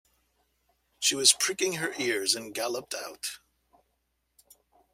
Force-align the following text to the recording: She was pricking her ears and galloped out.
She 0.97 1.13
was 1.13 1.31
pricking 1.33 1.73
her 1.73 1.93
ears 1.99 2.33
and 2.33 2.55
galloped 2.55 2.95
out. 2.95 3.37